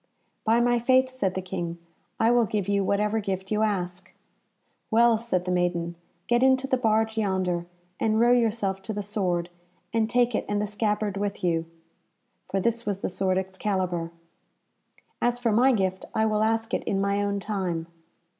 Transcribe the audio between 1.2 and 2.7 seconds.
the King, "I will give